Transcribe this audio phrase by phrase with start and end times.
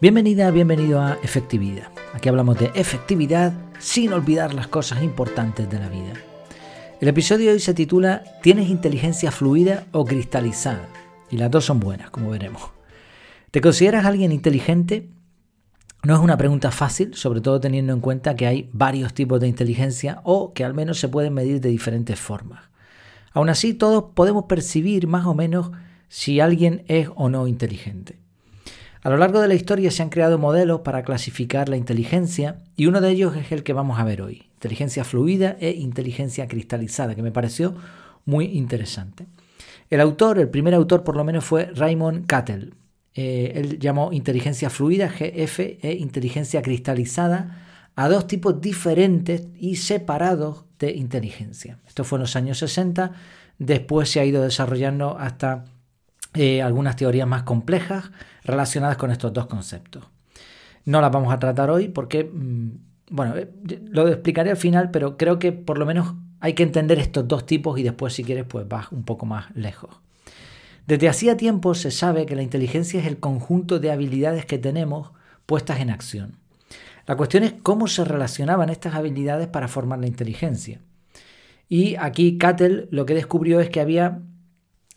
[0.00, 1.88] Bienvenida, bienvenido a Efectividad.
[2.14, 6.14] Aquí hablamos de efectividad sin olvidar las cosas importantes de la vida.
[7.02, 10.88] El episodio de hoy se titula ¿Tienes inteligencia fluida o cristalizada?
[11.30, 12.62] Y las dos son buenas, como veremos.
[13.50, 15.10] ¿Te consideras alguien inteligente?
[16.02, 19.48] No es una pregunta fácil, sobre todo teniendo en cuenta que hay varios tipos de
[19.48, 22.70] inteligencia o que al menos se pueden medir de diferentes formas.
[23.34, 25.72] Aún así, todos podemos percibir más o menos
[26.08, 28.29] si alguien es o no inteligente.
[29.02, 32.84] A lo largo de la historia se han creado modelos para clasificar la inteligencia y
[32.84, 37.14] uno de ellos es el que vamos a ver hoy, inteligencia fluida e inteligencia cristalizada,
[37.14, 37.74] que me pareció
[38.26, 39.26] muy interesante.
[39.88, 42.74] El autor, el primer autor por lo menos fue Raymond Cattell.
[43.14, 50.66] Eh, él llamó inteligencia fluida, GF, e inteligencia cristalizada a dos tipos diferentes y separados
[50.78, 51.78] de inteligencia.
[51.88, 53.12] Esto fue en los años 60,
[53.58, 55.64] después se ha ido desarrollando hasta
[56.34, 58.10] eh, algunas teorías más complejas
[58.44, 60.04] relacionadas con estos dos conceptos.
[60.84, 62.68] No las vamos a tratar hoy porque, mm,
[63.10, 63.50] bueno, eh,
[63.90, 67.46] lo explicaré al final, pero creo que por lo menos hay que entender estos dos
[67.46, 70.00] tipos y después si quieres pues vas un poco más lejos.
[70.86, 75.10] Desde hacía tiempo se sabe que la inteligencia es el conjunto de habilidades que tenemos
[75.46, 76.36] puestas en acción.
[77.06, 80.80] La cuestión es cómo se relacionaban estas habilidades para formar la inteligencia.
[81.68, 84.20] Y aquí Cattell lo que descubrió es que había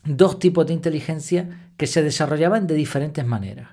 [0.04, 3.70] dos tipos de inteligencia que se desarrollaban de diferentes maneras.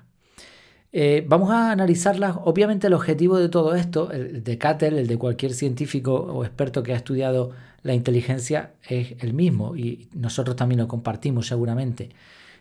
[0.92, 2.36] Eh, vamos a analizarlas.
[2.44, 6.82] Obviamente el objetivo de todo esto, el de Cattell, el de cualquier científico o experto
[6.82, 7.50] que ha estudiado
[7.82, 12.10] la inteligencia, es el mismo y nosotros también lo compartimos seguramente.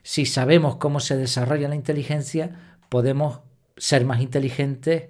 [0.03, 3.41] Si sabemos cómo se desarrolla la inteligencia, podemos
[3.77, 5.03] ser más inteligentes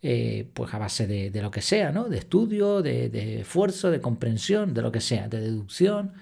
[0.00, 2.08] eh, pues a base de, lo que sea, ¿no?
[2.08, 6.12] De estudio, de, esfuerzo, de comprensión, de lo que sea, de deducción.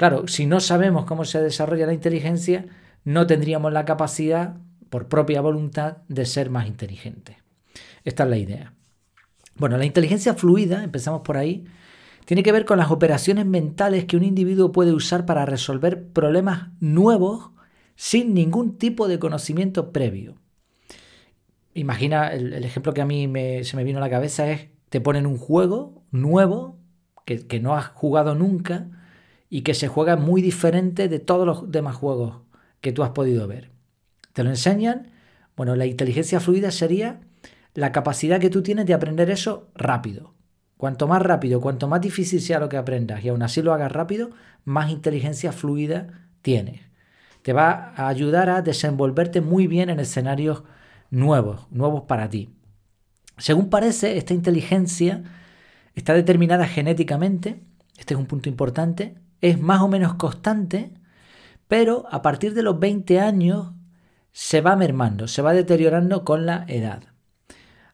[0.00, 2.64] Claro, si no sabemos cómo se desarrolla la inteligencia,
[3.04, 4.56] no tendríamos la capacidad,
[4.88, 7.36] por propia voluntad, de ser más inteligentes.
[8.04, 8.72] Esta es la idea.
[9.56, 11.66] Bueno, la inteligencia fluida, empezamos por ahí,
[12.24, 16.70] tiene que ver con las operaciones mentales que un individuo puede usar para resolver problemas
[16.80, 17.50] nuevos
[17.94, 20.36] sin ningún tipo de conocimiento previo
[21.74, 23.30] imagina, el, ejemplo que a mí
[23.64, 26.78] se me vino a la cabeza es, te ponen un juego nuevo
[27.24, 28.88] que, no has jugado nunca
[29.50, 32.42] y que se juega muy diferente de todos los demás juegos
[32.80, 33.70] que tú has podido ver.
[34.32, 35.10] Te lo enseñan,
[35.56, 37.20] bueno, la inteligencia fluida sería
[37.74, 40.34] la capacidad que tú tienes de aprender eso rápido.
[40.76, 43.92] Cuanto más rápido, cuanto más difícil sea lo que aprendas y aún así lo hagas
[43.92, 44.30] rápido,
[44.64, 46.80] más inteligencia fluida tienes.
[47.42, 50.62] Te va a ayudar a desenvolverte muy bien en escenarios
[51.10, 52.50] nuevos, nuevos para ti.
[53.36, 55.22] Según parece, esta inteligencia
[55.94, 57.62] está determinada genéticamente,
[57.98, 60.92] este es un punto importante, es más o menos constante,
[61.68, 63.72] pero a partir de los 20 años
[64.32, 67.04] se va mermando, se va deteriorando con la edad.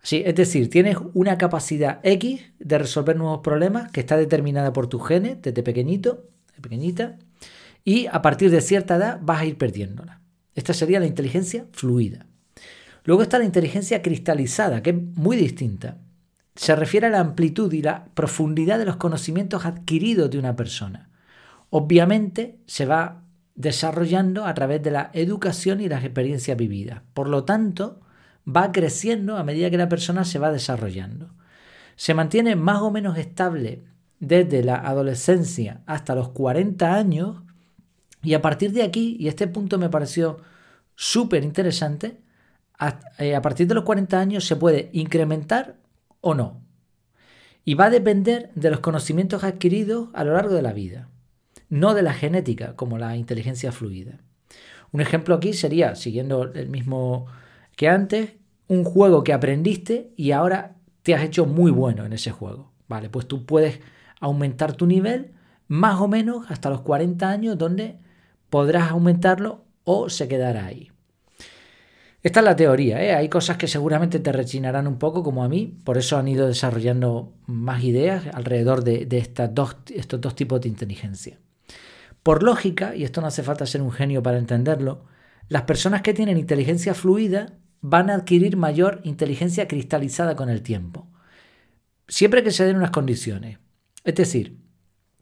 [0.03, 4.87] Sí, es decir, tienes una capacidad X de resolver nuevos problemas que está determinada por
[4.87, 6.29] tus genes desde pequeñito,
[6.61, 7.19] pequeñita,
[7.85, 10.21] y a partir de cierta edad vas a ir perdiéndola.
[10.55, 12.27] Esta sería la inteligencia fluida.
[13.05, 15.99] Luego está la inteligencia cristalizada, que es muy distinta.
[16.55, 21.11] Se refiere a la amplitud y la profundidad de los conocimientos adquiridos de una persona.
[21.78, 23.22] Obviamente se va
[23.54, 27.03] desarrollando a través de la educación y las experiencias vividas.
[27.12, 28.00] Por lo tanto,
[28.48, 31.34] va creciendo a medida que la persona se va desarrollando.
[31.94, 33.84] Se mantiene más o menos estable
[34.20, 37.42] desde la adolescencia hasta los 40 años
[38.22, 40.38] y a partir de aquí, y este punto me pareció
[40.94, 42.22] súper interesante,
[43.19, 45.76] eh, a, partir de los 40 años se puede incrementar
[46.22, 46.62] o no.
[47.66, 51.10] Y va a depender de los conocimientos adquiridos a lo largo de la vida,
[51.69, 54.21] no de la genética como la inteligencia fluida.
[54.93, 57.27] Un ejemplo aquí sería, siguiendo el mismo
[57.77, 58.34] que antes,
[58.69, 62.73] un juego que aprendiste y ahora te has hecho muy bueno en ese juego.
[62.88, 63.81] Vale, pues tú puedes
[64.20, 65.32] aumentar tu nivel
[65.69, 67.99] más o menos hasta los 40 años donde
[68.50, 70.91] podrás aumentarlo o se quedará ahí.
[72.23, 73.14] Esta es la teoría, ¿eh?
[73.14, 76.49] hay cosas que seguramente te rechinarán un poco como a mí, por eso han ido
[76.49, 81.38] desarrollando más ideas alrededor de, estas dos, estos dos tipos de inteligencia.
[82.26, 85.05] Por lógica, y esto no hace falta ser un genio para entenderlo,
[85.49, 87.52] las personas que tienen inteligencia fluida
[87.82, 91.08] van a adquirir mayor inteligencia cristalizada con el tiempo,
[92.08, 93.61] siempre que se den unas condiciones.
[94.02, 94.58] Es decir,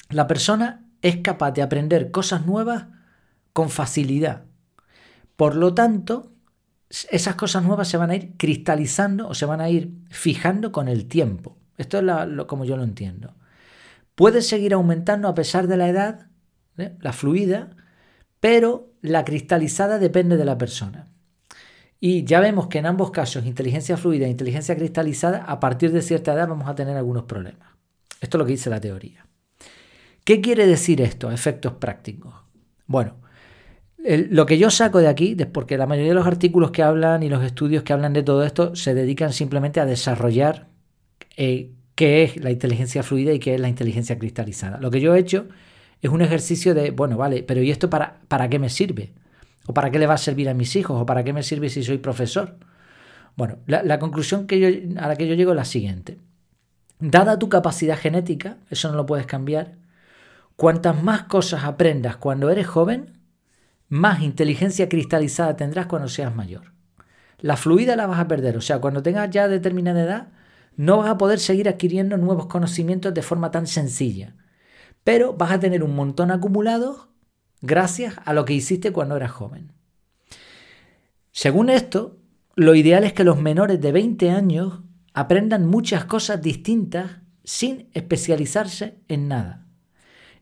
[0.09, 2.87] la persona es capaz de aprender cosas nuevas
[3.53, 4.47] con facilidad.
[5.37, 6.33] Por lo tanto,
[6.89, 10.89] esas cosas nuevas se van a ir cristalizando o se van a ir fijando con
[10.89, 11.59] el tiempo.
[11.77, 13.35] Esto es como yo lo entiendo.
[14.15, 16.31] Puede seguir aumentando a pesar de la edad,
[16.79, 16.93] ¿eh?
[17.01, 17.71] la fluida,
[18.41, 21.07] pero la cristalizada depende de la persona.
[22.01, 26.03] Y ya vemos que en ambos casos, inteligencia fluida e inteligencia cristalizada, a partir de
[26.03, 27.69] cierta edad vamos a tener algunos problemas.
[28.21, 29.27] Esto es lo que dice la teoría.
[30.25, 32.35] ¿Qué quiere decir esto efectos prácticos?
[32.87, 33.17] Bueno,
[33.99, 37.31] lo que yo saco de aquí, porque la mayoría de los artículos que hablan y
[37.31, 40.69] los estudios que hablan de todo esto se dedican simplemente a desarrollar
[41.37, 44.79] eh, qué es la inteligencia fluida y qué es la inteligencia cristalizada.
[44.79, 45.49] Lo que yo he hecho
[46.07, 49.15] es un ejercicio de, bueno, vale, pero ¿y esto para, para qué me sirve?
[49.67, 51.01] ¿O para qué le va a servir a mis hijos?
[51.01, 52.59] ¿O para qué me sirve si soy profesor?
[53.37, 56.19] Bueno, la, conclusión que yo, a la que yo llego es la siguiente.
[57.01, 59.79] Dada tu capacidad genética, eso no lo puedes cambiar,
[60.57, 63.19] cuantas más cosas aprendas cuando eres joven,
[63.89, 66.73] más inteligencia cristalizada tendrás cuando seas mayor.
[67.39, 70.29] La fluida la vas a perder, o sea, cuando tengas ya determinada edad,
[70.77, 74.35] no vas a poder seguir adquiriendo nuevos conocimientos de forma tan sencilla,
[75.05, 77.09] pero vas a tener un montón acumulado
[77.61, 79.73] gracias a lo que hiciste cuando eras joven.
[81.31, 82.19] Según esto,
[82.57, 84.81] lo ideal es que los menores de 20 años
[85.13, 89.65] aprendan muchas cosas distintas sin especializarse en nada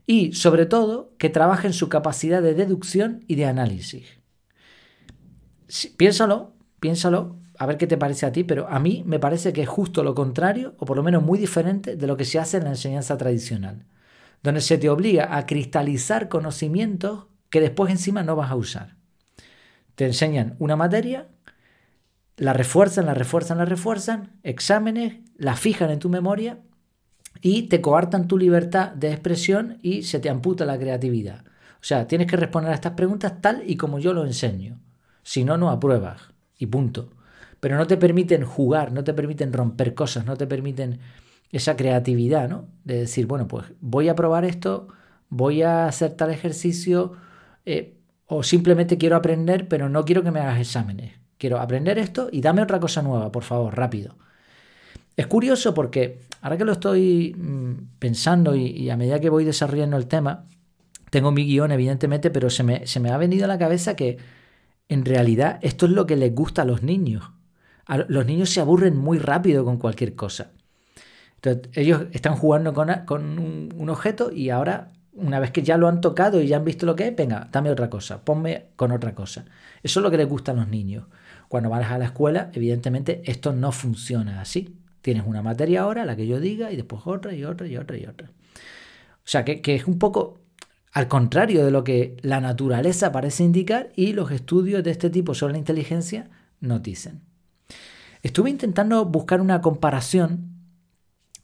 [0.05, 4.05] y, sobre todo, que trabajen su capacidad de deducción y de análisis.
[5.97, 9.61] piénsalo, piénsalo, a ver qué te parece a ti, pero a mí me parece que
[9.61, 12.57] es justo lo contrario, o por lo menos muy diferente de lo que se hace
[12.57, 13.85] en la enseñanza tradicional,
[14.43, 18.95] donde se te obliga a cristalizar conocimientos que después encima no vas a usar.
[19.95, 21.27] Te enseñan una materia,
[22.37, 26.59] la refuerzan, la refuerzan, la refuerzan, exámenes, la fijan en tu memoria
[27.41, 31.45] y te coartan tu libertad de expresión y se te amputa la creatividad.
[31.45, 34.79] O sea, tienes que responder a estas preguntas tal y como yo lo enseño.
[35.21, 36.21] Si no, no apruebas.
[36.57, 37.09] Y punto.
[37.59, 40.99] Pero no te permiten jugar, no te permiten romper cosas, no te permiten
[41.53, 42.67] esa creatividad, ¿no?
[42.83, 44.87] De decir, bueno, pues voy a probar esto,
[45.29, 47.13] voy a hacer tal ejercicio,
[47.65, 47.95] eh,
[48.25, 51.13] o simplemente quiero aprender, pero no quiero que me hagas exámenes.
[51.37, 54.17] Quiero aprender esto y dame otra cosa nueva, por favor, rápido.
[55.15, 59.97] Es curioso porque ahora que lo estoy mm, pensando y, a medida que voy desarrollando
[59.97, 60.47] el tema,
[61.11, 64.17] tengo mi guion evidentemente, pero se me, se me ha venido a la cabeza que
[64.89, 67.31] en realidad esto es lo que les gusta a los niños.
[68.07, 70.51] los niños se aburren muy rápido con cualquier cosa.
[71.43, 72.89] Entonces, ellos están jugando con,
[73.39, 76.85] un, objeto y ahora, una vez que ya lo han tocado y ya han visto
[76.85, 79.45] lo que es, venga, dame otra cosa, ponme con otra cosa.
[79.81, 81.05] Eso es lo que les gusta a los niños.
[81.49, 84.79] Cuando vas a la escuela, evidentemente, esto no funciona así.
[85.01, 87.97] Tienes una materia ahora, la que yo diga, y después otra y otra y otra
[87.97, 88.29] y otra.
[88.29, 90.39] O sea, que, es un poco
[90.93, 95.33] al contrario de lo que la naturaleza parece indicar y los estudios de este tipo
[95.33, 96.29] sobre la inteligencia
[96.61, 97.21] nos dicen.
[98.21, 100.52] Estuve intentando buscar una comparación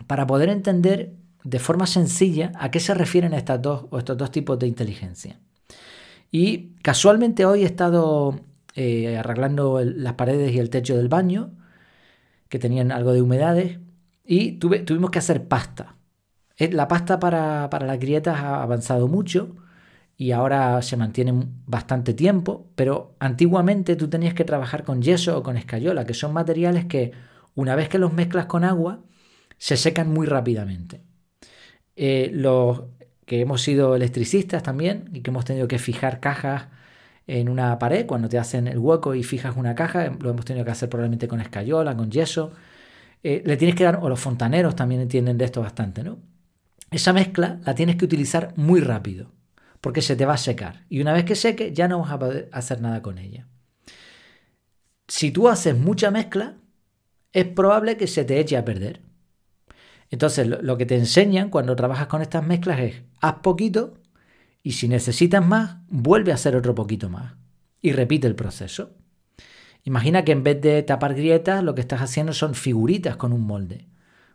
[0.07, 1.13] para poder entender
[1.44, 5.40] de forma sencilla a qué se refieren estas dos, o estos dos tipos de inteligencia.
[6.31, 8.40] Y casualmente hoy he estado
[8.75, 11.51] eh, arreglando las paredes y el techo del baño
[12.50, 13.80] que tenían algo de humedades
[14.25, 15.96] y tuvimos que hacer pasta.
[16.57, 19.56] La pasta para, para las grietas ha avanzado mucho
[20.18, 25.44] y ahora se mantiene bastante tiempo, pero antiguamente tú tenías que trabajar con yeso o
[25.44, 27.13] con escayola, que son materiales que
[27.56, 29.00] una vez que los mezclas con agua
[29.60, 31.01] se secan muy rápidamente.
[31.96, 32.84] Eh, los
[33.25, 36.70] que hemos sido electricistas también y que hemos tenido que fijar cajas
[37.28, 40.66] en una pared, cuando te hacen el hueco y fijas una caja, lo hemos tenido
[40.66, 42.54] que hacer probablemente con escayola, con yeso.
[43.22, 46.18] Eh, le tienes que dar, o los fontaneros también entienden de esto bastante, ¿no?
[46.89, 49.32] Esa mezcla la tienes que utilizar muy rápido,
[49.80, 50.86] porque se te va a secar.
[50.89, 53.46] Y una vez que seque, ya no vas a poder hacer nada con ella.
[55.08, 56.56] Si tú haces mucha mezcla,
[57.32, 59.01] es probable que se te eche a perder.
[60.10, 63.96] Entonces, lo que te enseñan cuando trabajas con estas mezclas es, haz poquito
[64.63, 67.34] y si necesitas más, vuelve a hacer otro poquito más.
[67.82, 68.92] Y repite el proceso.
[69.84, 73.42] Imagina que en vez de tapar grietas, lo que estás haciendo son figuritas con un
[73.42, 73.88] molde.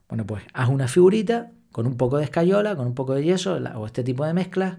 [0.08, 3.54] Bueno, pues haz una figurita con un poco de escayola, con un poco de yeso
[3.54, 4.76] o este tipo de mezclas,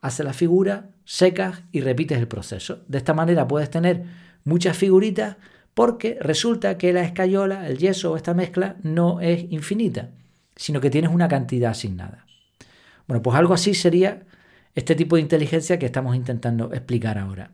[0.00, 2.82] haces la figura, secas y repites el proceso.
[2.88, 4.04] De esta manera puedes tener
[4.44, 5.36] muchas figuritas
[5.74, 10.10] porque resulta que la escayola, el yeso o esta mezcla no es infinita,
[10.60, 12.26] sino que tienes una cantidad asignada.
[13.08, 14.26] Bueno, pues algo así sería
[14.74, 17.52] este tipo de inteligencia que estamos intentando explicar ahora.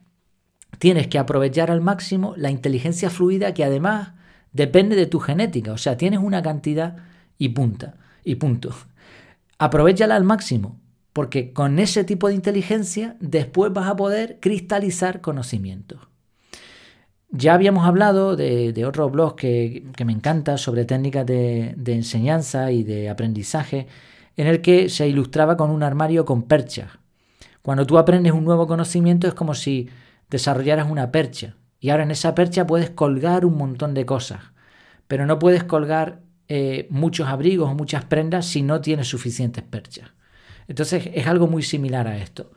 [0.80, 4.14] Tienes que aprovechar al máximo la inteligencia fluida que además
[4.52, 6.96] depende de tu genética, o sea, tienes una cantidad
[7.38, 7.94] y punta
[8.24, 8.74] y punto.
[9.56, 10.80] Aprovechala al máximo,
[11.12, 16.00] porque con ese tipo de inteligencia después vas a poder cristalizar conocimientos.
[17.36, 23.10] Ya habíamos hablado de, otro blog que, me encanta sobre técnicas de, enseñanza y de
[23.10, 23.88] aprendizaje,
[24.36, 26.92] en el que se ilustraba con un armario con perchas.
[27.60, 29.90] Cuando tú aprendes un nuevo conocimiento es como si
[30.30, 34.40] desarrollaras una percha Y ahora en esa percha puedes colgar un montón de cosas,
[35.06, 40.10] pero no puedes colgar eh, muchos abrigos o muchas prendas si no tienes suficientes perchas.
[40.68, 42.50] Entonces es algo muy similar a esto.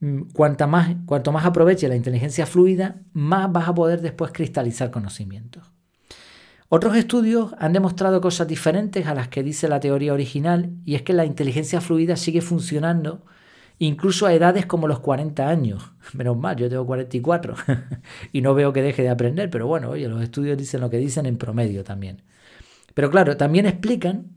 [0.00, 4.90] Mm, cuanta más, cuanto más aproveche la inteligencia fluida, más vas a poder después cristalizar
[4.90, 5.72] conocimientos.
[6.68, 11.02] Otros estudios han demostrado cosas diferentes a las que dice la teoría original y es
[11.02, 13.24] que la inteligencia fluida sigue funcionando
[13.78, 15.92] incluso a edades como los 40 años.
[16.12, 17.54] Menos mal, yo tengo 44
[18.32, 20.98] y no veo que deje de aprender, pero bueno, oye, los estudios dicen lo que
[20.98, 22.22] dicen en promedio también.
[22.94, 24.32] Pero claro, también explican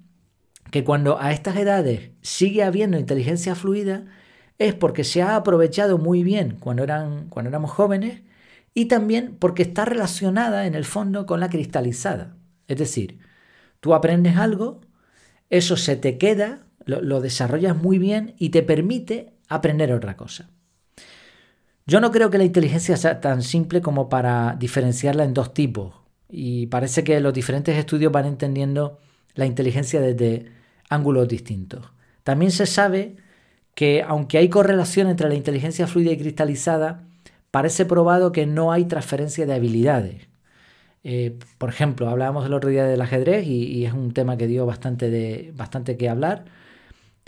[0.71, 4.05] que cuando a estas edades sigue habiendo inteligencia fluida
[4.59, 8.21] es porque se ha aprovechado muy bien cuando, eran, cuando éramos jóvenes
[8.73, 12.35] y también porque está relacionada en el fondo con la cristalizada.
[12.67, 13.19] Es decir,
[13.79, 14.81] tú aprendes algo,
[15.49, 20.49] eso se te queda, lo, desarrollas muy bien y te permite aprender otra cosa.
[21.87, 25.95] Yo no creo que la inteligencia sea tan simple como para diferenciarla en dos tipos.
[26.29, 28.99] Y parece que los diferentes estudios van entendiendo
[29.33, 30.51] la inteligencia desde
[30.89, 31.91] ángulos distintos.
[32.23, 33.15] También se sabe
[33.75, 37.03] que aunque hay correlación entre la inteligencia fluida y cristalizada,
[37.51, 40.27] parece probado que no hay transferencia de habilidades.
[41.03, 44.65] Eh, por ejemplo, hablábamos el otro día del ajedrez y, es un tema que dio
[44.65, 46.45] bastante, de, bastante que hablar.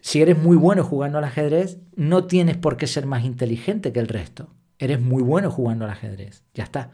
[0.02, 4.00] Si eres muy bueno jugando al ajedrez, no tienes por qué ser más inteligente que
[4.00, 4.50] el resto.
[4.80, 6.44] Eres muy bueno jugando al ajedrez.
[6.54, 6.92] Ya está.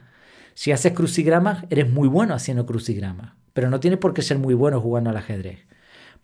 [0.54, 3.34] Si haces crucigramas, eres muy bueno haciendo crucigramas.
[3.54, 5.60] Pero no tienes por qué ser muy bueno jugando al ajedrez.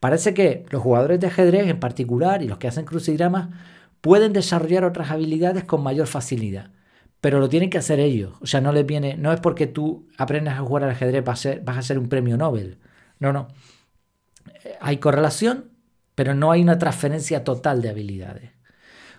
[0.04, 3.50] Parece que los jugadores de ajedrez en particular y los que hacen crucigramas
[4.02, 6.72] pueden desarrollar otras habilidades con mayor facilidad
[7.24, 8.34] pero lo tienen que hacer ellos.
[8.42, 11.40] O sea, no les viene, no es porque tú aprendas a jugar al ajedrez vas
[11.40, 12.80] a ser, vas a ser un premio Nobel.
[13.18, 13.48] No, no.
[14.66, 15.72] Eh, hay correlación,
[16.16, 18.52] pero no hay una transferencia total de habilidades.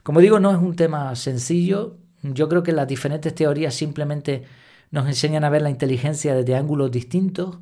[0.03, 1.97] Como digo, no es un tema sencillo.
[2.21, 4.43] Yo creo que las diferentes teorías simplemente
[4.91, 7.61] nos enseñan a ver la inteligencia desde ángulos distintos.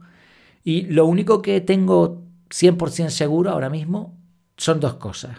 [0.64, 2.22] Y lo único que tengo
[2.52, 4.16] 100% seguro ahora mismo
[4.56, 5.38] son dos cosas.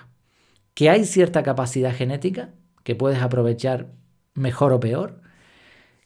[0.74, 2.50] Que hay cierta capacidad genética
[2.84, 3.88] que puedes aprovechar
[4.34, 5.22] mejor o peor,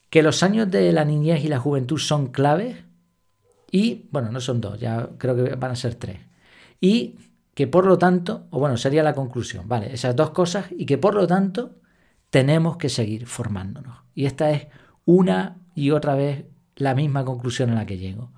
[0.09, 2.83] que los años de la niñez y la juventud son claves
[3.71, 6.19] y, bueno, no son dos, ya creo que van a ser tres,
[6.79, 7.15] y
[7.53, 10.97] que por lo tanto, o bueno, sería la conclusión, vale, esas dos cosas y que
[10.97, 11.75] por lo tanto
[12.29, 13.97] tenemos que seguir formándonos.
[14.13, 14.67] Y esta es
[15.05, 16.45] una y otra vez
[16.75, 18.31] la misma conclusión a la que llego.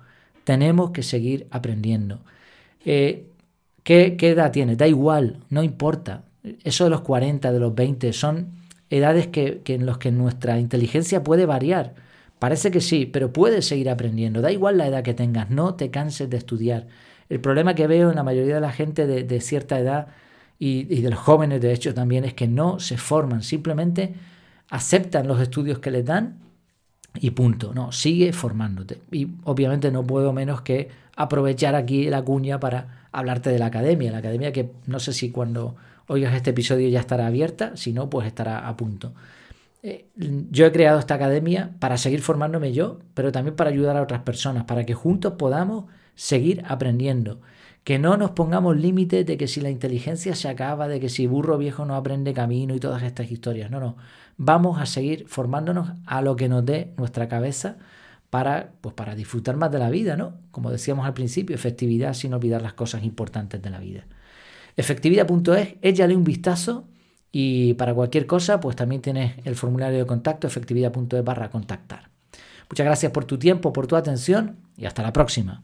[0.44, 2.22] Tenemos que seguir aprendiendo.
[2.84, 3.26] Eh,
[3.82, 4.78] ¿qué, ¿Qué edad tienes?
[4.78, 6.24] Da igual, no importa.
[6.64, 8.60] Eso de los 40, de los 20, son
[8.90, 11.94] edades que, en las que nuestra inteligencia puede variar.
[12.38, 14.40] Parece que sí, pero puedes seguir aprendiendo.
[14.40, 16.86] Da igual la edad que tengas, no te canses de estudiar.
[17.28, 20.08] El problema que veo en la mayoría de la gente de, cierta edad
[20.58, 24.14] y, y, de los jóvenes, de hecho, también es que no se forman, simplemente
[24.68, 26.38] aceptan los estudios que les dan
[27.14, 27.72] y punto.
[27.74, 29.00] No, sigue formándote.
[29.10, 34.12] Y obviamente no puedo menos que aprovechar aquí la cuña para hablarte de la academia.
[34.12, 35.76] La academia que no sé si cuando
[36.06, 39.12] oigas este episodio ya estará abierta, si no, pues estará a punto.
[39.82, 40.06] Eh,
[40.50, 44.22] yo he creado esta academia para seguir formándome yo, pero también para ayudar a otras
[44.22, 47.40] personas, para que juntos podamos seguir aprendiendo.
[47.84, 51.26] Que no nos pongamos límites de que si la inteligencia se acaba, de que si
[51.26, 53.70] burro viejo no aprende camino y todas estas historias.
[53.70, 53.96] No, no.
[54.42, 57.76] Vamos a seguir formándonos a lo que nos dé nuestra cabeza
[58.30, 60.32] para, pues para disfrutar más de la vida, ¿no?
[60.50, 64.06] Como decíamos al principio, efectividad sin olvidar las cosas importantes de la vida.
[64.78, 66.88] Efectividad.es, échale un vistazo
[67.30, 72.08] y para cualquier cosa, pues también tienes el formulario de contacto efectividad.es barra contactar.
[72.70, 75.62] Muchas gracias por tu tiempo, por tu atención y hasta la próxima.